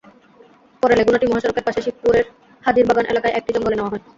[0.83, 2.25] পরে লেগুনাটি মহাসড়কের পাশে শিবপুরের
[2.63, 4.03] হাজির বাগান এলাকায় একটি জঙ্গলে নেওয়া হয়।